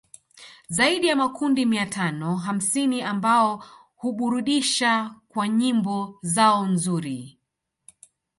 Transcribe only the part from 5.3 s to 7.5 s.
nyimbo zao nzuri